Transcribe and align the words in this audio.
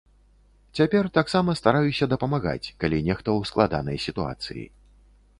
Цяпер 0.77 1.09
таксама 1.17 1.53
стараюся 1.59 2.07
дапамагаць, 2.13 2.71
калі 2.83 2.97
нехта 3.09 3.29
ў 3.33 3.41
складанай 3.51 3.97
сітуацыі. 4.07 4.65